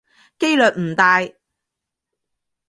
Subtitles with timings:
[0.39, 1.21] 機率唔大